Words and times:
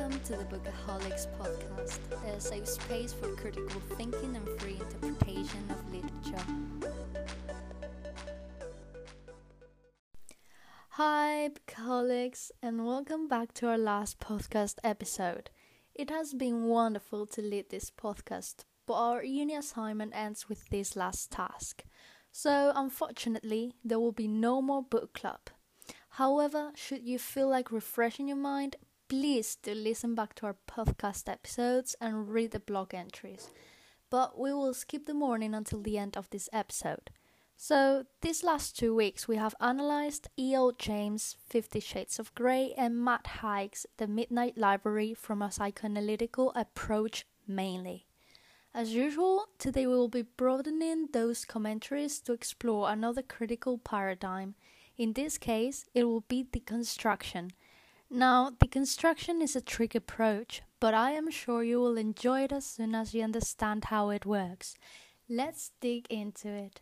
Welcome 0.00 0.20
to 0.20 0.36
the 0.38 0.44
Bookaholics 0.44 1.26
podcast, 1.38 1.98
a 2.26 2.40
safe 2.40 2.66
space 2.66 3.12
for 3.12 3.28
critical 3.36 3.82
thinking 3.98 4.34
and 4.34 4.48
free 4.58 4.80
interpretation 4.80 5.62
of 5.68 5.92
literature. 5.92 6.42
Hi, 10.92 11.50
Bookaholics, 11.50 12.50
and 12.62 12.86
welcome 12.86 13.28
back 13.28 13.52
to 13.54 13.68
our 13.68 13.76
last 13.76 14.18
podcast 14.20 14.76
episode. 14.82 15.50
It 15.94 16.08
has 16.08 16.32
been 16.32 16.64
wonderful 16.64 17.26
to 17.26 17.42
lead 17.42 17.68
this 17.68 17.90
podcast, 17.90 18.64
but 18.86 18.94
our 18.94 19.22
uni 19.22 19.54
assignment 19.54 20.12
ends 20.14 20.48
with 20.48 20.66
this 20.70 20.96
last 20.96 21.30
task. 21.30 21.84
So, 22.32 22.72
unfortunately, 22.74 23.74
there 23.84 24.00
will 24.00 24.12
be 24.12 24.28
no 24.28 24.62
more 24.62 24.82
book 24.82 25.12
club. 25.12 25.50
However, 26.14 26.72
should 26.74 27.06
you 27.06 27.18
feel 27.18 27.50
like 27.50 27.70
refreshing 27.70 28.28
your 28.28 28.38
mind, 28.38 28.76
please 29.10 29.56
do 29.56 29.74
listen 29.74 30.14
back 30.14 30.36
to 30.36 30.46
our 30.46 30.56
podcast 30.68 31.28
episodes 31.28 31.96
and 32.00 32.28
read 32.28 32.52
the 32.52 32.60
blog 32.60 32.94
entries. 32.94 33.50
But 34.08 34.38
we 34.38 34.52
will 34.52 34.72
skip 34.72 35.06
the 35.06 35.14
mourning 35.14 35.52
until 35.52 35.82
the 35.82 35.98
end 35.98 36.16
of 36.16 36.30
this 36.30 36.48
episode. 36.52 37.10
So, 37.56 38.04
these 38.22 38.44
last 38.44 38.78
two 38.78 38.94
weeks 38.94 39.26
we 39.26 39.34
have 39.34 39.56
analyzed 39.60 40.28
E.L. 40.38 40.72
James' 40.78 41.36
Fifty 41.44 41.80
Shades 41.80 42.20
of 42.20 42.32
Grey 42.36 42.72
and 42.78 43.04
Matt 43.04 43.26
Haig's 43.42 43.84
The 43.96 44.06
Midnight 44.06 44.56
Library 44.56 45.12
from 45.12 45.42
a 45.42 45.48
psychoanalytical 45.48 46.52
approach 46.54 47.26
mainly. 47.48 48.06
As 48.72 48.94
usual, 48.94 49.46
today 49.58 49.88
we 49.88 49.94
will 49.94 50.08
be 50.08 50.22
broadening 50.22 51.08
those 51.12 51.44
commentaries 51.44 52.20
to 52.20 52.32
explore 52.32 52.88
another 52.88 53.22
critical 53.22 53.76
paradigm. 53.76 54.54
In 54.96 55.14
this 55.14 55.36
case, 55.36 55.86
it 55.94 56.04
will 56.04 56.20
be 56.28 56.44
deconstruction 56.44 57.50
now, 58.12 58.50
deconstruction 58.50 59.40
is 59.40 59.54
a 59.54 59.60
trick 59.60 59.94
approach, 59.94 60.62
but 60.80 60.94
I 60.94 61.12
am 61.12 61.30
sure 61.30 61.62
you 61.62 61.78
will 61.78 61.96
enjoy 61.96 62.42
it 62.42 62.52
as 62.52 62.66
soon 62.66 62.92
as 62.92 63.14
you 63.14 63.22
understand 63.22 63.84
how 63.84 64.10
it 64.10 64.26
works. 64.26 64.74
Let's 65.28 65.70
dig 65.80 66.08
into 66.10 66.48
it. 66.48 66.80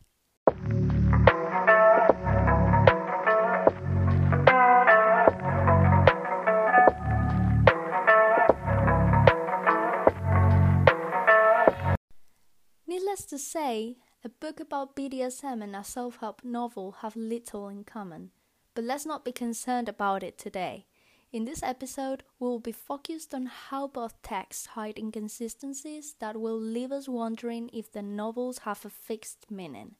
Needless 12.87 13.27
to 13.27 13.39
say, 13.39 13.99
a 14.25 14.31
book 14.31 14.61
about 14.61 14.97
BDSM 14.97 15.63
and 15.63 15.77
a 15.77 15.85
self 15.85 16.17
help 16.21 16.43
novel 16.43 16.97
have 17.03 17.15
little 17.17 17.69
in 17.69 17.85
common. 17.85 18.31
But 18.75 18.85
let's 18.85 19.05
not 19.05 19.27
be 19.27 19.33
concerned 19.33 19.91
about 19.91 20.23
it 20.23 20.39
today. 20.39 20.88
In 21.31 21.45
this 21.45 21.63
episode, 21.63 22.23
we 22.39 22.49
will 22.49 22.59
be 22.59 22.73
focused 22.73 23.35
on 23.35 23.45
how 23.45 23.87
both 23.87 24.23
texts 24.23 24.65
hide 24.69 24.99
inconsistencies 24.99 26.15
that 26.21 26.41
will 26.41 26.59
leave 26.59 26.91
us 26.91 27.07
wondering 27.07 27.69
if 27.71 27.93
the 27.93 28.01
novels 28.01 28.61
have 28.61 28.83
a 28.87 28.89
fixed 28.89 29.51
meaning. 29.51 29.97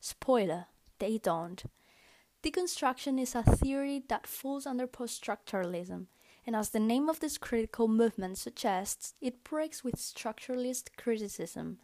Spoiler, 0.00 0.66
they 0.98 1.16
don't. 1.16 1.64
Deconstruction 2.42 3.18
is 3.18 3.34
a 3.34 3.42
theory 3.42 4.02
that 4.10 4.26
falls 4.26 4.66
under 4.66 4.86
post 4.86 5.24
structuralism, 5.24 6.08
and 6.46 6.54
as 6.54 6.68
the 6.68 6.78
name 6.78 7.08
of 7.08 7.20
this 7.20 7.38
critical 7.38 7.88
movement 7.88 8.36
suggests, 8.36 9.14
it 9.22 9.44
breaks 9.44 9.82
with 9.82 9.96
structuralist 9.96 10.90
criticism. 10.98 11.78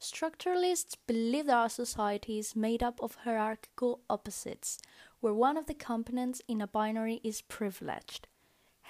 Structuralists 0.00 0.96
believe 1.06 1.46
that 1.46 1.56
our 1.56 1.68
society 1.68 2.40
is 2.40 2.56
made 2.56 2.82
up 2.82 3.00
of 3.00 3.18
hierarchical 3.22 4.00
opposites, 4.10 4.80
where 5.20 5.32
one 5.32 5.56
of 5.56 5.66
the 5.66 5.74
components 5.74 6.42
in 6.48 6.60
a 6.60 6.66
binary 6.66 7.20
is 7.22 7.40
privileged. 7.40 8.26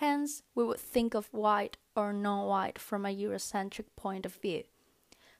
Hence, 0.02 0.42
we 0.56 0.64
would 0.64 0.80
think 0.80 1.14
of 1.14 1.32
white 1.32 1.76
or 1.94 2.12
non 2.12 2.48
white 2.48 2.76
from 2.76 3.06
a 3.06 3.16
Eurocentric 3.16 3.84
point 3.94 4.26
of 4.26 4.34
view. 4.34 4.64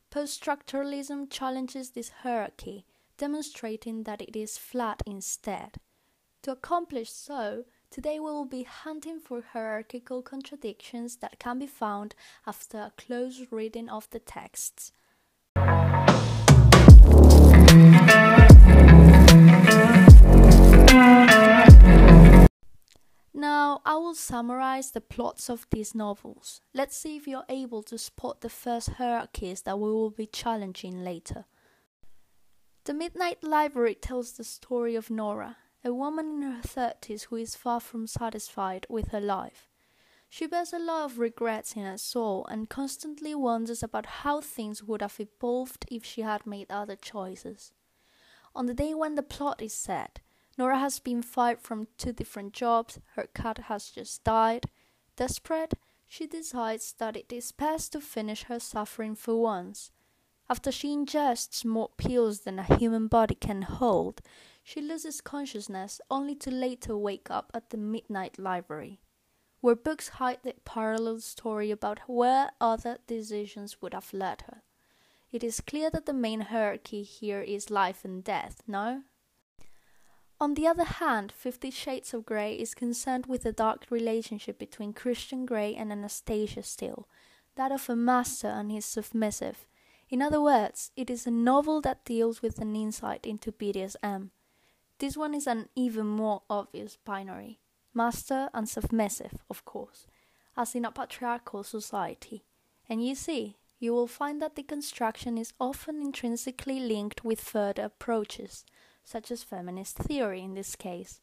Post 0.08 0.40
structuralism 0.40 1.28
challenges 1.28 1.90
this 1.90 2.10
hierarchy, 2.22 2.86
demonstrating 3.16 4.04
that 4.04 4.22
it 4.22 4.36
is 4.36 4.58
flat 4.58 5.02
instead. 5.04 5.78
To 6.42 6.52
accomplish 6.52 7.10
so, 7.10 7.64
today 7.90 8.20
we 8.20 8.26
will 8.26 8.44
be 8.44 8.62
hunting 8.62 9.18
for 9.18 9.42
hierarchical 9.52 10.22
contradictions 10.22 11.16
that 11.16 11.40
can 11.40 11.58
be 11.58 11.66
found 11.66 12.14
after 12.46 12.78
a 12.78 12.92
close 12.96 13.42
reading 13.50 13.88
of 13.88 14.08
the 14.10 14.20
texts. 14.20 14.92
I 23.84 23.96
will 23.96 24.14
summarize 24.14 24.92
the 24.92 25.00
plots 25.00 25.50
of 25.50 25.66
these 25.70 25.92
novels. 25.92 26.60
Let's 26.72 26.96
see 26.96 27.16
if 27.16 27.26
you're 27.26 27.44
able 27.48 27.82
to 27.84 27.98
spot 27.98 28.40
the 28.40 28.48
first 28.48 28.90
hierarchies 28.90 29.62
that 29.62 29.78
we 29.78 29.90
will 29.90 30.10
be 30.10 30.26
challenging 30.26 31.02
later. 31.02 31.46
The 32.84 32.94
Midnight 32.94 33.42
Library 33.42 33.96
tells 33.96 34.32
the 34.32 34.44
story 34.44 34.94
of 34.94 35.10
Nora, 35.10 35.56
a 35.84 35.92
woman 35.92 36.26
in 36.26 36.42
her 36.42 36.62
30s 36.62 37.24
who 37.24 37.36
is 37.36 37.56
far 37.56 37.80
from 37.80 38.06
satisfied 38.06 38.86
with 38.88 39.08
her 39.08 39.20
life. 39.20 39.68
She 40.28 40.46
bears 40.46 40.72
a 40.72 40.78
lot 40.78 41.04
of 41.04 41.18
regrets 41.18 41.74
in 41.74 41.82
her 41.82 41.98
soul 41.98 42.46
and 42.48 42.70
constantly 42.70 43.34
wonders 43.34 43.82
about 43.82 44.06
how 44.06 44.40
things 44.40 44.82
would 44.82 45.02
have 45.02 45.18
evolved 45.18 45.86
if 45.90 46.04
she 46.04 46.22
had 46.22 46.46
made 46.46 46.70
other 46.70 46.96
choices. 46.96 47.72
On 48.54 48.66
the 48.66 48.74
day 48.74 48.94
when 48.94 49.16
the 49.16 49.22
plot 49.22 49.60
is 49.60 49.74
set, 49.74 50.20
Nora 50.58 50.78
has 50.78 50.98
been 50.98 51.22
fired 51.22 51.60
from 51.60 51.88
two 51.96 52.12
different 52.12 52.52
jobs, 52.52 53.00
her 53.14 53.26
cat 53.34 53.58
has 53.68 53.90
just 53.90 54.22
died. 54.24 54.66
Desperate, 55.16 55.74
she 56.06 56.26
decides 56.26 56.94
that 56.98 57.16
it 57.16 57.32
is 57.32 57.52
best 57.52 57.92
to 57.92 58.00
finish 58.00 58.44
her 58.44 58.60
suffering 58.60 59.14
for 59.14 59.40
once. 59.40 59.90
After 60.50 60.70
she 60.70 60.88
ingests 60.88 61.64
more 61.64 61.90
pills 61.96 62.40
than 62.40 62.58
a 62.58 62.76
human 62.76 63.06
body 63.06 63.34
can 63.34 63.62
hold, 63.62 64.20
she 64.62 64.82
loses 64.82 65.22
consciousness 65.22 66.00
only 66.10 66.34
to 66.36 66.50
later 66.50 66.96
wake 66.96 67.30
up 67.30 67.50
at 67.54 67.70
the 67.70 67.78
Midnight 67.78 68.38
Library, 68.38 69.00
where 69.62 69.74
books 69.74 70.08
hide 70.20 70.40
the 70.42 70.54
parallel 70.64 71.20
story 71.20 71.70
about 71.70 72.00
where 72.06 72.50
other 72.60 72.98
decisions 73.06 73.80
would 73.80 73.94
have 73.94 74.12
led 74.12 74.42
her. 74.42 74.62
It 75.30 75.42
is 75.42 75.62
clear 75.62 75.88
that 75.90 76.04
the 76.04 76.12
main 76.12 76.42
hierarchy 76.42 77.02
here 77.02 77.40
is 77.40 77.70
life 77.70 78.04
and 78.04 78.22
death, 78.22 78.62
no? 78.66 79.04
On 80.42 80.54
the 80.54 80.66
other 80.66 80.82
hand, 80.82 81.30
Fifty 81.30 81.70
Shades 81.70 82.12
of 82.12 82.26
Grey 82.26 82.56
is 82.56 82.74
concerned 82.74 83.26
with 83.26 83.44
the 83.44 83.52
dark 83.52 83.86
relationship 83.90 84.58
between 84.58 84.92
Christian 84.92 85.46
Grey 85.46 85.72
and 85.76 85.92
Anastasia 85.92 86.64
Steele, 86.64 87.06
that 87.54 87.70
of 87.70 87.88
a 87.88 87.94
master 87.94 88.48
and 88.48 88.72
his 88.72 88.84
submissive. 88.84 89.68
In 90.10 90.20
other 90.20 90.40
words, 90.40 90.90
it 90.96 91.10
is 91.10 91.28
a 91.28 91.30
novel 91.30 91.80
that 91.82 92.04
deals 92.04 92.42
with 92.42 92.58
an 92.58 92.74
insight 92.74 93.24
into 93.24 93.52
BDSM. 93.52 94.30
This 94.98 95.16
one 95.16 95.32
is 95.32 95.46
an 95.46 95.68
even 95.76 96.08
more 96.08 96.42
obvious 96.50 96.96
binary 97.04 97.60
master 97.94 98.50
and 98.52 98.68
submissive, 98.68 99.44
of 99.48 99.64
course, 99.64 100.08
as 100.56 100.74
in 100.74 100.84
a 100.84 100.90
patriarchal 100.90 101.62
society. 101.62 102.42
And 102.88 103.06
you 103.06 103.14
see, 103.14 103.58
you 103.78 103.92
will 103.92 104.08
find 104.08 104.42
that 104.42 104.56
deconstruction 104.56 105.38
is 105.38 105.52
often 105.60 106.02
intrinsically 106.02 106.80
linked 106.80 107.24
with 107.24 107.40
further 107.40 107.84
approaches 107.84 108.64
such 109.04 109.30
as 109.30 109.42
feminist 109.42 109.96
theory 109.96 110.42
in 110.42 110.54
this 110.54 110.76
case. 110.76 111.20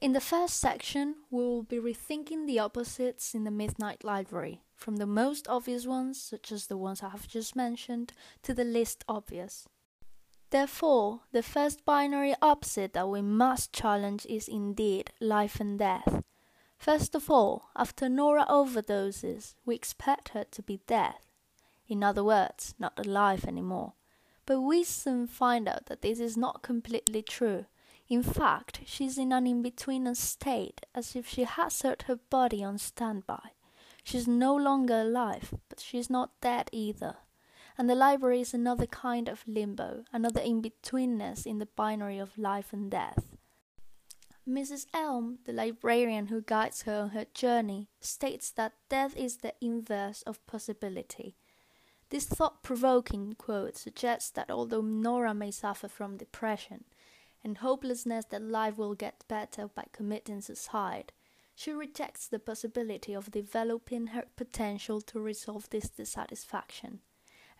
In 0.00 0.14
the 0.14 0.20
first 0.20 0.56
section, 0.58 1.14
we 1.30 1.44
will 1.44 1.62
be 1.62 1.78
rethinking 1.78 2.46
the 2.46 2.58
opposites 2.58 3.34
in 3.34 3.44
the 3.44 3.52
Midnight 3.52 4.02
Library, 4.02 4.62
from 4.74 4.96
the 4.96 5.06
most 5.06 5.46
obvious 5.46 5.86
ones, 5.86 6.20
such 6.20 6.50
as 6.50 6.66
the 6.66 6.76
ones 6.76 7.02
I 7.02 7.10
have 7.10 7.28
just 7.28 7.54
mentioned, 7.54 8.12
to 8.42 8.52
the 8.52 8.64
least 8.64 9.04
obvious. 9.08 9.68
Therefore, 10.50 11.20
the 11.30 11.42
first 11.42 11.84
binary 11.84 12.34
opposite 12.42 12.94
that 12.94 13.08
we 13.08 13.22
must 13.22 13.72
challenge 13.72 14.26
is 14.26 14.48
indeed 14.48 15.12
life 15.20 15.60
and 15.60 15.78
death. 15.78 16.24
First 16.76 17.14
of 17.14 17.30
all, 17.30 17.70
after 17.76 18.08
Nora 18.08 18.44
overdoses, 18.50 19.54
we 19.64 19.76
expect 19.76 20.30
her 20.30 20.44
to 20.50 20.62
be 20.62 20.80
dead. 20.88 21.14
In 21.88 22.02
other 22.02 22.24
words, 22.24 22.74
not 22.78 22.98
alive 22.98 23.44
anymore. 23.44 23.92
But 24.44 24.60
we 24.60 24.84
soon 24.84 25.26
find 25.26 25.68
out 25.68 25.86
that 25.86 26.02
this 26.02 26.18
is 26.18 26.36
not 26.36 26.62
completely 26.62 27.22
true. 27.22 27.66
In 28.08 28.22
fact, 28.22 28.80
she's 28.84 29.16
in 29.16 29.32
an 29.32 29.46
in 29.46 29.62
between 29.62 30.12
state, 30.14 30.80
as 30.94 31.16
if 31.16 31.28
she 31.28 31.44
has 31.44 31.72
set 31.72 32.02
her 32.02 32.16
body 32.16 32.62
on 32.62 32.78
standby. 32.78 33.52
She's 34.04 34.26
no 34.26 34.54
longer 34.54 35.00
alive, 35.00 35.54
but 35.68 35.80
she's 35.80 36.10
not 36.10 36.40
dead 36.40 36.68
either. 36.72 37.16
And 37.78 37.88
the 37.88 37.94
library 37.94 38.40
is 38.40 38.52
another 38.52 38.86
kind 38.86 39.28
of 39.28 39.44
limbo, 39.46 40.04
another 40.12 40.40
in 40.40 40.60
betweenness 40.60 41.46
in 41.46 41.58
the 41.58 41.68
binary 41.74 42.18
of 42.18 42.36
life 42.36 42.72
and 42.72 42.90
death. 42.90 43.36
Mrs. 44.46 44.86
Elm, 44.92 45.38
the 45.46 45.52
librarian 45.52 46.26
who 46.26 46.42
guides 46.42 46.82
her 46.82 47.02
on 47.02 47.10
her 47.10 47.26
journey, 47.32 47.88
states 48.00 48.50
that 48.50 48.74
death 48.88 49.16
is 49.16 49.38
the 49.38 49.54
inverse 49.60 50.22
of 50.22 50.44
possibility, 50.46 51.36
this 52.12 52.26
thought 52.26 52.62
provoking 52.62 53.32
quote 53.32 53.78
suggests 53.78 54.30
that 54.32 54.50
although 54.50 54.82
Nora 54.82 55.32
may 55.32 55.50
suffer 55.50 55.88
from 55.88 56.18
depression 56.18 56.84
and 57.42 57.56
hopelessness 57.56 58.26
that 58.26 58.42
life 58.42 58.76
will 58.76 58.94
get 58.94 59.24
better 59.28 59.66
by 59.66 59.86
committing 59.92 60.42
suicide, 60.42 61.12
She 61.54 61.72
rejects 61.72 62.28
the 62.28 62.38
possibility 62.38 63.14
of 63.14 63.30
developing 63.30 64.08
her 64.08 64.24
potential 64.36 65.00
to 65.02 65.20
resolve 65.20 65.68
this 65.70 65.88
dissatisfaction. 65.88 67.00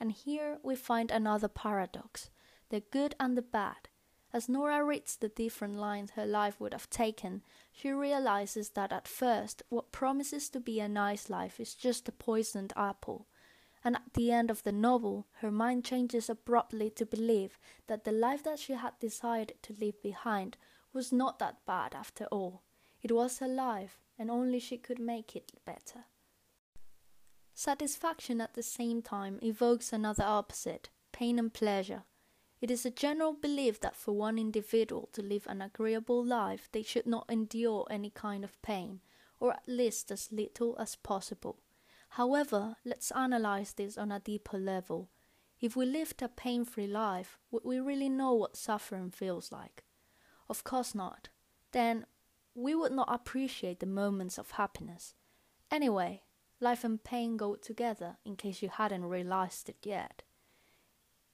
And 0.01 0.13
here 0.13 0.59
we 0.63 0.75
find 0.75 1.11
another 1.11 1.49
paradox 1.49 2.31
the 2.71 2.81
good 2.81 3.15
and 3.21 3.37
the 3.37 3.43
bad. 3.43 3.89
As 4.33 4.49
Nora 4.49 4.83
reads 4.83 5.17
the 5.17 5.29
different 5.29 5.77
lines 5.77 6.13
her 6.13 6.25
life 6.25 6.59
would 6.59 6.73
have 6.73 6.89
taken, 6.89 7.43
she 7.71 7.91
realizes 7.91 8.71
that 8.71 8.91
at 8.91 9.07
first 9.07 9.63
what 9.69 9.93
promises 9.93 10.49
to 10.51 10.61
be 10.61 10.81
a 10.81 10.89
nice 10.89 11.29
life 11.29 11.61
is 11.61 11.75
just 11.75 12.09
a 12.09 12.13
poisoned 12.13 12.73
apple. 12.75 13.27
And 13.85 13.97
at 13.97 14.15
the 14.15 14.31
end 14.31 14.51
of 14.51 14.63
the 14.63 14.73
novel, 14.73 15.27
her 15.41 15.51
mind 15.51 15.85
changes 15.85 16.31
abruptly 16.31 16.91
to 16.91 17.05
believe 17.05 17.59
that 17.89 18.05
the 18.05 18.13
life 18.13 18.45
that 18.45 18.59
she 18.59 18.75
had 18.75 18.99
decided 19.01 19.63
to 19.63 19.75
leave 19.79 20.01
behind 20.03 20.57
was 20.93 21.13
not 21.13 21.39
that 21.39 21.65
bad 21.67 21.95
after 21.95 22.27
all. 22.27 22.63
It 23.03 23.11
was 23.11 23.39
her 23.39 23.49
life, 23.49 23.99
and 24.19 24.31
only 24.31 24.61
she 24.61 24.79
could 24.79 25.01
make 25.01 25.35
it 25.35 25.53
better. 25.65 26.05
Satisfaction 27.55 28.41
at 28.41 28.55
the 28.55 28.63
same 28.63 29.03
time 29.03 29.39
evokes 29.43 29.93
another 29.93 30.25
opposite 30.25 30.89
pain 31.13 31.39
and 31.39 31.53
pleasure. 31.53 32.05
It 32.61 32.71
is 32.71 32.87
a 32.87 32.91
general 32.91 33.33
belief 33.33 33.81
that 33.81 33.97
for 33.97 34.13
one 34.13 34.39
individual 34.39 35.09
to 35.13 35.23
live 35.23 35.47
an 35.47 35.61
agreeable 35.61 36.25
life, 36.25 36.69
they 36.73 36.83
should 36.83 37.07
not 37.07 37.27
endure 37.29 37.87
any 37.91 38.11
kind 38.11 38.45
of 38.45 38.61
pain, 38.63 39.01
or 39.41 39.53
at 39.53 39.67
least 39.67 40.11
as 40.11 40.33
little 40.33 40.77
as 40.79 40.97
possible. 40.97 41.59
However, 42.17 42.77
let's 42.85 43.11
analyze 43.13 43.73
this 43.73 43.97
on 43.97 44.13
a 44.13 44.21
deeper 44.21 44.59
level. 44.59 45.09
If 45.63 45.75
we 45.75 45.87
lived 45.87 46.21
a 46.21 46.29
pain 46.29 46.67
free 46.67 46.87
life, 46.87 47.39
would 47.51 47.65
we 47.65 47.81
really 47.81 48.11
know 48.11 48.35
what 48.35 48.55
suffering 48.55 49.11
feels 49.11 49.51
like? 49.51 49.83
Of 50.47 50.63
course 50.63 50.95
not. 50.95 51.31
Then 51.71 52.05
we 52.55 52.75
would 52.75 52.93
not 52.93 53.09
appreciate 53.11 53.81
the 53.81 53.87
moments 53.87 54.37
of 54.37 54.51
happiness. 54.51 55.15
Anyway, 55.71 56.25
life 56.61 56.85
and 56.85 57.03
pain 57.03 57.39
go 57.39 57.55
together, 57.55 58.19
in 58.27 58.37
case 58.37 58.61
you 58.61 58.69
hadn't 58.69 59.07
realized 59.07 59.71
it 59.71 59.79
yet. 59.83 60.23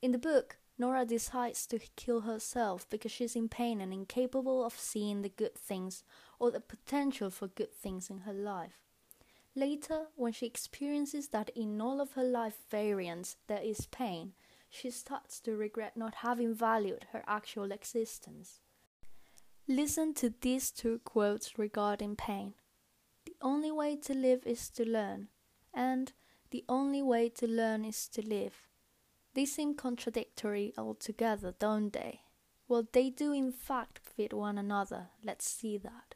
In 0.00 0.12
the 0.12 0.18
book, 0.18 0.58
Nora 0.78 1.04
decides 1.04 1.66
to 1.66 1.80
kill 1.96 2.20
herself 2.20 2.88
because 2.88 3.10
she's 3.10 3.34
in 3.34 3.48
pain 3.48 3.80
and 3.80 3.92
incapable 3.92 4.64
of 4.64 4.78
seeing 4.78 5.22
the 5.22 5.28
good 5.28 5.56
things 5.56 6.04
or 6.38 6.52
the 6.52 6.60
potential 6.60 7.30
for 7.30 7.48
good 7.48 7.74
things 7.74 8.10
in 8.10 8.18
her 8.18 8.32
life. 8.32 8.87
Later, 9.54 10.06
when 10.14 10.32
she 10.32 10.46
experiences 10.46 11.28
that 11.28 11.50
in 11.56 11.80
all 11.80 12.00
of 12.00 12.12
her 12.12 12.24
life 12.24 12.58
variants 12.70 13.36
there 13.46 13.62
is 13.62 13.86
pain, 13.86 14.34
she 14.70 14.90
starts 14.90 15.40
to 15.40 15.56
regret 15.56 15.96
not 15.96 16.16
having 16.16 16.54
valued 16.54 17.06
her 17.12 17.24
actual 17.26 17.72
existence. 17.72 18.60
Listen 19.66 20.14
to 20.14 20.32
these 20.40 20.70
two 20.70 21.00
quotes 21.04 21.58
regarding 21.58 22.16
pain. 22.16 22.54
The 23.26 23.36
only 23.42 23.70
way 23.70 23.96
to 23.96 24.14
live 24.14 24.46
is 24.46 24.70
to 24.70 24.84
learn, 24.84 25.28
and 25.74 26.12
the 26.50 26.64
only 26.68 27.02
way 27.02 27.28
to 27.30 27.46
learn 27.46 27.84
is 27.84 28.08
to 28.08 28.22
live. 28.26 28.68
They 29.34 29.44
seem 29.44 29.74
contradictory 29.74 30.72
altogether, 30.78 31.54
don't 31.58 31.92
they? 31.92 32.20
Well, 32.66 32.86
they 32.92 33.10
do 33.10 33.32
in 33.32 33.52
fact 33.52 33.98
fit 33.98 34.32
one 34.32 34.58
another. 34.58 35.08
Let's 35.22 35.48
see 35.48 35.78
that. 35.78 36.14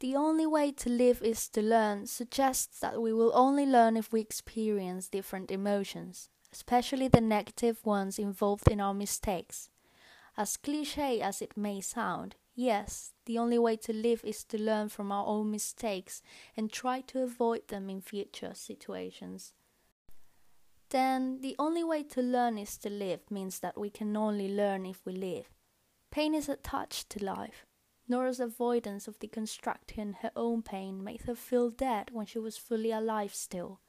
The 0.00 0.14
only 0.14 0.46
way 0.46 0.72
to 0.72 0.90
live 0.90 1.22
is 1.22 1.48
to 1.50 1.62
learn 1.62 2.06
suggests 2.06 2.80
that 2.80 3.00
we 3.00 3.12
will 3.12 3.32
only 3.34 3.64
learn 3.64 3.96
if 3.96 4.12
we 4.12 4.20
experience 4.20 5.08
different 5.08 5.50
emotions, 5.50 6.28
especially 6.52 7.08
the 7.08 7.20
negative 7.20 7.84
ones 7.84 8.18
involved 8.18 8.68
in 8.68 8.80
our 8.80 8.94
mistakes. 8.94 9.70
As 10.36 10.56
cliche 10.56 11.20
as 11.20 11.40
it 11.40 11.56
may 11.56 11.80
sound, 11.80 12.36
yes, 12.54 13.12
the 13.24 13.38
only 13.38 13.58
way 13.58 13.76
to 13.76 13.92
live 13.92 14.22
is 14.22 14.44
to 14.44 14.60
learn 14.60 14.90
from 14.90 15.10
our 15.10 15.26
own 15.26 15.50
mistakes 15.50 16.22
and 16.56 16.70
try 16.70 17.00
to 17.02 17.22
avoid 17.22 17.68
them 17.68 17.88
in 17.88 18.02
future 18.02 18.52
situations 18.54 19.54
then 20.90 21.40
the 21.40 21.56
only 21.58 21.82
way 21.82 22.02
to 22.02 22.22
learn 22.22 22.58
is 22.58 22.78
to 22.78 22.90
live 22.90 23.30
means 23.30 23.58
that 23.60 23.78
we 23.78 23.90
can 23.90 24.16
only 24.16 24.48
learn 24.48 24.86
if 24.86 25.04
we 25.04 25.12
live. 25.12 25.50
Pain 26.10 26.34
is 26.34 26.48
attached 26.48 27.10
to 27.10 27.24
life. 27.24 27.66
Nora's 28.08 28.38
avoidance 28.38 29.08
of 29.08 29.18
deconstructing 29.18 30.16
her 30.18 30.30
own 30.36 30.62
pain 30.62 31.02
made 31.02 31.22
her 31.22 31.34
feel 31.34 31.70
dead 31.70 32.10
when 32.12 32.26
she 32.26 32.38
was 32.38 32.56
fully 32.56 32.92
alive 32.92 33.34
still. 33.34 33.80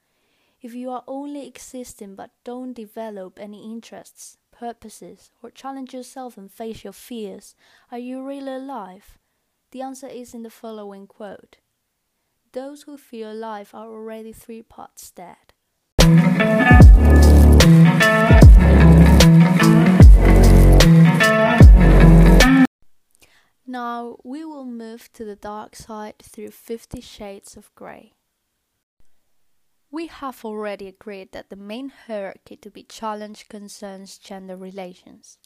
If 0.60 0.74
you 0.74 0.90
are 0.90 1.04
only 1.06 1.46
existing 1.46 2.16
but 2.16 2.32
don't 2.42 2.72
develop 2.72 3.38
any 3.38 3.64
interests, 3.64 4.38
purposes, 4.50 5.30
or 5.40 5.50
challenge 5.50 5.94
yourself 5.94 6.36
and 6.36 6.50
face 6.50 6.82
your 6.82 6.92
fears, 6.92 7.54
are 7.92 7.98
you 7.98 8.26
really 8.26 8.52
alive? 8.52 9.18
The 9.70 9.82
answer 9.82 10.08
is 10.08 10.34
in 10.34 10.42
the 10.42 10.50
following 10.50 11.06
quote 11.06 11.58
Those 12.52 12.82
who 12.82 12.96
feel 12.96 13.30
alive 13.30 13.70
are 13.72 13.86
already 13.86 14.32
three 14.32 14.62
parts 14.62 15.12
dead. 15.12 15.47
Now 23.70 24.16
we 24.24 24.46
will 24.46 24.64
move 24.64 25.12
to 25.12 25.26
the 25.26 25.36
dark 25.36 25.76
side 25.76 26.20
through 26.22 26.52
Fifty 26.52 27.02
Shades 27.02 27.54
of 27.54 27.74
Grey. 27.74 28.14
We 29.90 30.06
have 30.06 30.42
already 30.42 30.88
agreed 30.88 31.32
that 31.32 31.50
the 31.50 31.56
main 31.56 31.92
hierarchy 32.06 32.56
to 32.56 32.70
be 32.70 32.82
challenged 32.82 33.50
concerns 33.50 34.16
gender 34.16 34.56
relations. 34.56 35.36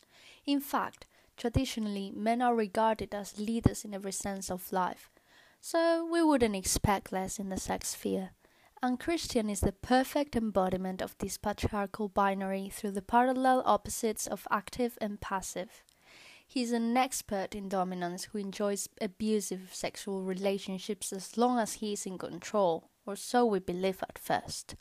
In 0.47 0.61
fact, 0.61 1.07
traditionally, 1.37 2.13
men 2.15 2.41
are 2.41 2.55
regarded 2.55 3.13
as 3.13 3.41
leaders 3.41 3.85
in 3.85 3.93
every 3.93 4.13
sense 4.13 4.53
of 4.53 4.73
life, 4.73 5.11
so 5.61 6.09
we 6.09 6.23
wouldn't 6.23 6.55
expect 6.55 7.11
less 7.11 7.41
in 7.41 7.49
the 7.49 7.59
sex 7.59 7.89
sphere. 7.89 8.31
And 8.81 9.01
Christian 9.01 9.51
is 9.51 9.63
the 9.63 9.73
perfect 9.73 10.37
embodiment 10.37 11.03
of 11.03 11.19
this 11.19 11.39
patriarchal 11.39 12.09
binary 12.09 12.69
through 12.69 12.93
the 12.93 13.03
parallel 13.03 13.65
opposites 13.67 14.29
of 14.29 14.47
active 14.49 14.97
and 15.01 15.21
passive. 15.21 15.83
He's 16.53 16.73
an 16.73 16.95
expert 16.99 17.55
in 17.55 17.71
dominance 17.71 18.25
who 18.25 18.37
enjoys 18.37 18.87
abusive 19.01 19.71
sexual 19.73 20.23
relationships 20.23 21.11
as 21.11 21.39
long 21.39 21.59
as 21.59 21.73
he 21.73 21.95
is 21.95 22.05
in 22.05 22.19
control, 22.19 22.91
or 23.07 23.17
so 23.17 23.47
we 23.47 23.59
believe 23.59 24.03
at 24.03 24.19
first. 24.19 24.75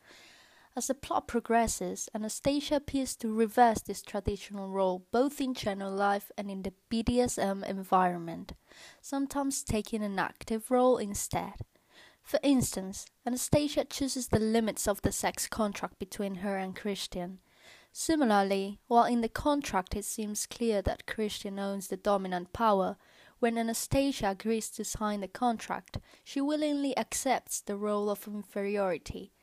As 0.75 0.88
the 0.88 0.94
plot 0.94 1.29
progresses, 1.29 2.09
Anastasia 2.13 2.75
appears 2.75 3.15
to 3.15 3.33
reverse 3.33 3.79
this 3.79 4.01
traditional 4.01 4.68
role 4.68 5.06
both 5.13 5.39
in 5.39 5.53
general 5.53 5.94
life 5.94 6.29
and 6.38 6.51
in 6.51 6.63
the 6.63 6.73
BDSM 6.91 7.63
environment, 7.63 8.51
sometimes 9.00 9.63
taking 9.63 10.03
an 10.03 10.19
active 10.19 10.71
role 10.71 10.97
instead. 10.97 11.53
For 12.21 12.41
instance, 12.44 13.06
Anastasia 13.25 13.85
chooses 13.85 14.28
the 14.28 14.40
limits 14.40 14.90
of 14.90 15.04
the 15.04 15.13
sex 15.13 15.47
contract 15.47 15.99
between 15.99 16.35
her 16.44 16.57
and 16.57 16.75
Christian 16.75 17.40
Similarly, 17.94 18.80
while 18.88 19.06
in 19.06 19.21
the 19.21 19.30
contract 19.30 19.95
it 19.95 20.06
seems 20.06 20.45
clear 20.45 20.81
that 20.81 21.06
Christian 21.06 21.60
owns 21.60 21.88
the 21.88 21.98
dominant 21.98 22.54
power, 22.54 22.98
when 23.40 23.57
Anastasia 23.57 24.30
agrees 24.30 24.69
to 24.71 24.86
sign 24.86 25.21
the 25.21 25.28
contract, 25.28 25.98
she 26.24 26.40
willingly 26.40 26.98
accepts 26.98 27.60
the 27.60 27.76
role 27.76 28.10
of 28.10 28.28
inferiority. 28.28 29.33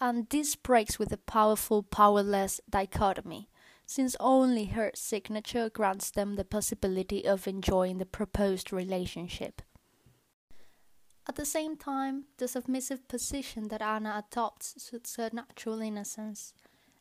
And 0.00 0.28
this 0.28 0.54
breaks 0.54 0.98
with 0.98 1.08
the 1.08 1.16
powerful 1.16 1.82
powerless 1.82 2.60
dichotomy, 2.70 3.48
since 3.84 4.14
only 4.20 4.66
her 4.66 4.92
signature 4.94 5.68
grants 5.68 6.10
them 6.10 6.36
the 6.36 6.44
possibility 6.44 7.26
of 7.26 7.48
enjoying 7.48 7.98
the 7.98 8.06
proposed 8.06 8.72
relationship. 8.72 9.62
At 11.26 11.34
the 11.34 11.44
same 11.44 11.76
time, 11.76 12.26
the 12.36 12.46
submissive 12.46 13.08
position 13.08 13.68
that 13.68 13.82
Anna 13.82 14.24
adopts 14.24 14.80
suits 14.82 15.16
her 15.16 15.30
natural 15.32 15.80
innocence 15.80 16.54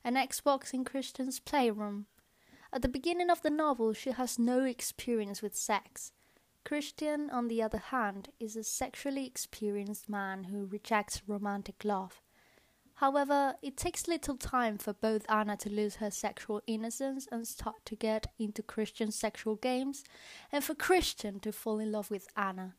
an 0.04 0.16
Xbox 0.16 0.74
in 0.74 0.86
Christian's 0.86 1.40
playroom. 1.40 2.06
At 2.72 2.82
the 2.82 2.90
beginning 2.90 3.30
of 3.30 3.42
the 3.42 3.50
novel, 3.50 3.94
she 3.94 4.12
has 4.12 4.38
no 4.38 4.64
experience 4.64 5.42
with 5.42 5.56
sex. 5.56 6.12
Christian, 6.66 7.30
on 7.30 7.48
the 7.48 7.64
other 7.64 7.78
hand, 7.78 8.30
is 8.40 8.56
a 8.58 8.64
sexually 8.64 9.26
experienced 9.26 10.10
man 10.10 10.46
who 10.46 10.66
rejects 10.66 11.22
romantic 11.26 11.86
love. 11.86 12.22
However, 12.96 13.56
it 13.62 13.78
takes 13.78 14.08
little 14.08 14.36
time 14.36 14.80
for 14.80 14.92
both 14.92 15.26
Anna 15.30 15.56
to 15.58 15.70
lose 15.70 15.98
her 15.98 16.10
sexual 16.10 16.62
innocence 16.66 17.28
and 17.32 17.48
start 17.48 17.86
to 17.86 17.96
get 17.96 18.34
into 18.40 18.64
Christian's 18.64 19.16
sexual 19.16 19.56
games, 19.56 20.04
and 20.52 20.64
for 20.64 20.74
Christian 20.74 21.40
to 21.42 21.52
fall 21.52 21.80
in 21.80 21.92
love 21.92 22.10
with 22.10 22.28
Anna. 22.36 22.76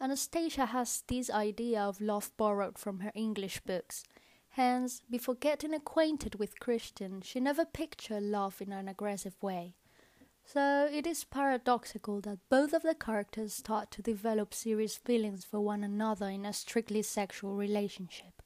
Anastasia 0.00 0.66
has 0.66 1.02
this 1.08 1.30
idea 1.30 1.80
of 1.80 2.02
love 2.02 2.30
borrowed 2.36 2.78
from 2.78 3.00
her 3.00 3.12
English 3.14 3.60
books, 3.60 4.04
Hence, 4.56 5.02
before 5.10 5.34
getting 5.34 5.74
acquainted 5.74 6.36
with 6.36 6.58
Christian, 6.58 7.20
she 7.20 7.40
never 7.40 7.66
pictured 7.66 8.22
love 8.22 8.62
in 8.62 8.72
an 8.72 8.88
aggressive 8.88 9.36
way. 9.42 9.74
So 10.46 10.88
it 10.90 11.06
is 11.06 11.24
paradoxical 11.24 12.22
that 12.22 12.38
both 12.48 12.72
of 12.72 12.80
the 12.80 12.94
characters 12.94 13.52
start 13.52 13.90
to 13.90 14.00
develop 14.00 14.54
serious 14.54 14.96
feelings 14.96 15.44
for 15.44 15.60
one 15.60 15.84
another 15.84 16.30
in 16.30 16.46
a 16.46 16.54
strictly 16.54 17.02
sexual 17.02 17.54
relationship. 17.54 18.40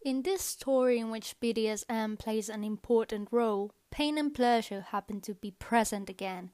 In 0.00 0.22
this 0.22 0.40
story, 0.40 0.98
in 0.98 1.10
which 1.10 1.38
BDSM 1.38 2.18
plays 2.18 2.48
an 2.48 2.64
important 2.64 3.28
role, 3.30 3.72
pain 3.90 4.16
and 4.16 4.32
pleasure 4.32 4.86
happen 4.88 5.20
to 5.20 5.34
be 5.34 5.50
present 5.50 6.08
again. 6.08 6.48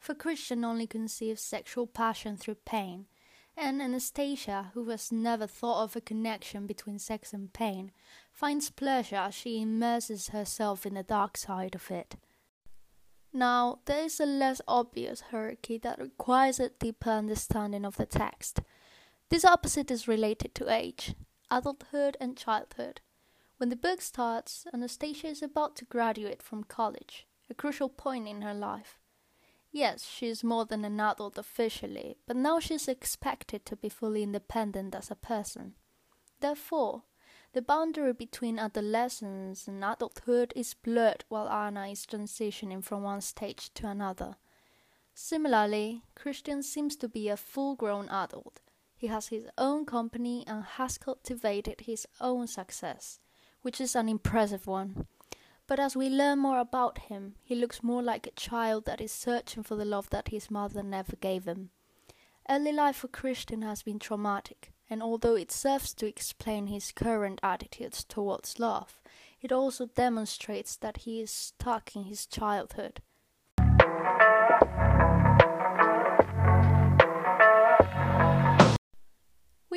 For 0.00 0.16
Christian 0.16 0.64
only 0.64 0.88
conceives 0.88 1.42
sexual 1.42 1.86
passion 1.86 2.36
through 2.36 2.56
pain, 2.64 3.06
And 3.60 3.82
Anastasia, 3.82 4.70
who 4.74 4.88
has 4.90 5.10
never 5.10 5.48
thought 5.48 5.82
of 5.82 5.96
a 5.96 6.00
connection 6.00 6.68
between 6.68 7.00
sex 7.00 7.32
and 7.32 7.52
pain, 7.52 7.90
finds 8.32 8.70
pleasure 8.70 9.16
as 9.16 9.34
she 9.34 9.60
immerses 9.60 10.28
herself 10.28 10.86
in 10.86 10.94
the 10.94 11.02
dark 11.02 11.36
side 11.36 11.74
of 11.74 11.90
it. 11.90 12.14
Now, 13.32 13.80
there 13.86 14.04
is 14.04 14.20
a 14.20 14.26
less 14.26 14.60
obvious 14.68 15.22
hierarchy 15.32 15.76
that 15.78 15.98
requires 15.98 16.60
a 16.60 16.68
deeper 16.68 17.10
understanding 17.10 17.84
of 17.84 17.96
the 17.96 18.06
text. 18.06 18.60
This 19.28 19.44
opposite 19.44 19.90
is 19.90 20.06
related 20.06 20.54
to 20.54 20.72
age, 20.72 21.16
adulthood, 21.50 22.16
and 22.20 22.36
childhood. 22.36 23.00
When 23.56 23.70
the 23.70 23.76
book 23.76 24.00
starts, 24.02 24.66
Anastasia 24.72 25.26
is 25.26 25.42
about 25.42 25.74
to 25.76 25.84
graduate 25.84 26.42
from 26.44 26.62
college, 26.62 27.26
a 27.50 27.54
crucial 27.54 27.88
point 27.88 28.28
in 28.28 28.42
her 28.42 28.54
life. 28.54 29.00
Yes, 29.70 30.04
she 30.04 30.28
is 30.28 30.42
more 30.42 30.64
than 30.64 30.84
an 30.84 30.98
adult 30.98 31.36
officially, 31.36 32.16
but 32.26 32.36
now 32.36 32.58
she 32.58 32.74
is 32.74 32.88
expected 32.88 33.66
to 33.66 33.76
be 33.76 33.88
fully 33.88 34.22
independent 34.22 34.94
as 34.94 35.10
a 35.10 35.14
person. 35.14 35.74
Therefore, 36.40 37.02
the 37.52 37.62
boundary 37.62 38.12
between 38.12 38.58
adolescence 38.58 39.68
and 39.68 39.84
adulthood 39.84 40.52
is 40.56 40.74
blurred 40.74 41.24
while 41.28 41.48
Anna 41.48 41.88
is 41.88 42.06
transitioning 42.06 42.82
from 42.82 43.02
one 43.02 43.20
stage 43.20 43.72
to 43.74 43.88
another. 43.88 44.36
Similarly, 45.14 46.02
Christian 46.14 46.62
seems 46.62 46.94
to 46.96 47.08
be 47.08 47.28
a 47.28 47.36
full 47.36 47.74
grown 47.74 48.08
adult. 48.08 48.60
He 48.94 49.06
has 49.08 49.28
his 49.28 49.46
own 49.56 49.84
company 49.86 50.44
and 50.46 50.64
has 50.64 50.98
cultivated 50.98 51.82
his 51.82 52.06
own 52.20 52.46
success, 52.46 53.20
which 53.62 53.80
is 53.80 53.96
an 53.96 54.08
impressive 54.08 54.66
one. 54.66 55.06
But 55.68 55.78
as 55.78 55.94
we 55.94 56.08
learn 56.08 56.38
more 56.38 56.58
about 56.58 56.96
him, 56.98 57.34
he 57.44 57.54
looks 57.54 57.82
more 57.82 58.02
like 58.02 58.26
a 58.26 58.30
child 58.30 58.86
that 58.86 59.02
is 59.02 59.12
searching 59.12 59.62
for 59.62 59.76
the 59.76 59.84
love 59.84 60.08
that 60.10 60.28
his 60.28 60.50
mother 60.50 60.82
never 60.82 61.14
gave 61.14 61.44
him. 61.44 61.70
Early 62.48 62.72
life 62.72 62.96
for 62.96 63.08
Christian 63.08 63.60
has 63.60 63.82
been 63.82 63.98
traumatic, 63.98 64.72
and 64.88 65.02
although 65.02 65.36
it 65.36 65.52
serves 65.52 65.92
to 65.94 66.06
explain 66.06 66.68
his 66.68 66.90
current 66.90 67.38
attitudes 67.42 68.02
towards 68.02 68.58
love, 68.58 68.98
it 69.42 69.52
also 69.52 69.84
demonstrates 69.84 70.74
that 70.76 70.98
he 70.98 71.20
is 71.20 71.30
stuck 71.30 71.94
in 71.94 72.04
his 72.04 72.24
childhood. 72.24 73.02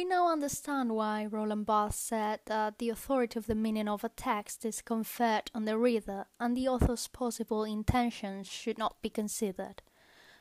We 0.01 0.05
now 0.05 0.31
understand 0.31 0.95
why 0.95 1.27
Roland 1.27 1.67
Barthes 1.67 1.95
said 1.95 2.39
that 2.47 2.79
the 2.79 2.89
authority 2.89 3.37
of 3.37 3.45
the 3.45 3.53
meaning 3.53 3.87
of 3.87 4.03
a 4.03 4.09
text 4.09 4.65
is 4.65 4.81
conferred 4.81 5.51
on 5.53 5.65
the 5.65 5.77
reader 5.77 6.25
and 6.39 6.57
the 6.57 6.67
author's 6.69 7.07
possible 7.07 7.63
intentions 7.63 8.47
should 8.47 8.79
not 8.79 8.99
be 9.03 9.11
considered. 9.11 9.83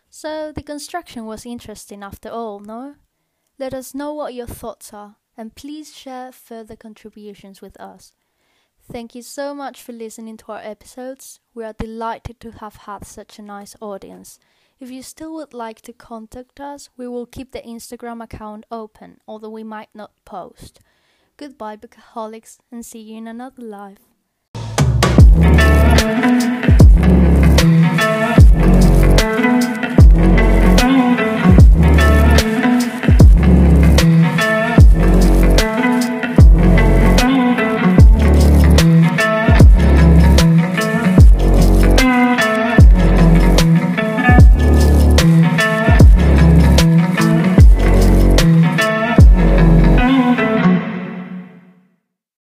So 0.09 0.51
deconstruction 0.51 1.27
was 1.27 1.45
interesting 1.45 2.03
after 2.03 2.31
all, 2.31 2.61
no? 2.61 2.95
Let 3.59 3.75
us 3.75 3.95
know 3.95 4.15
what 4.15 4.33
your 4.33 4.47
thoughts 4.47 4.95
are 4.95 5.17
and 5.37 5.55
please 5.55 5.95
share 5.95 6.33
further 6.33 6.75
contributions 6.75 7.61
with 7.61 7.79
us. 7.79 8.15
Thank 8.91 9.15
you 9.15 9.21
so 9.21 9.53
much 9.53 9.83
for 9.83 9.93
listening 9.93 10.39
to 10.39 10.53
our 10.53 10.63
episodes. 10.63 11.39
We 11.53 11.65
are 11.65 11.75
delighted 11.75 12.41
to 12.41 12.53
have 12.53 12.77
had 12.77 13.05
such 13.05 13.39
a 13.39 13.43
nice 13.43 13.77
audience. 13.83 14.39
If 14.81 14.91
you 14.91 15.03
still 15.03 15.35
would 15.35 15.53
like 15.53 15.83
to 15.83 15.93
contact 15.93 16.59
us, 16.59 16.89
we 16.97 17.07
will 17.07 17.27
keep 17.27 17.53
the 17.53 17.61
Instagram 17.61 18.25
account 18.25 18.65
open, 18.71 19.21
although 19.29 19.51
we 19.51 19.63
might 19.63 19.91
not 19.95 20.13
post. 20.25 20.81
Goodbye, 21.37 21.77
bookaholics, 21.77 22.57
and 22.73 22.85
see 22.85 23.01
you 23.01 23.19
in 23.19 23.27
another 23.27 23.63
life. 23.63 24.10